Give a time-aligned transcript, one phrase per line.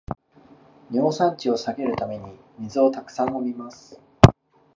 [0.89, 3.99] 尿酸値を下げるために水をたくさん飲みます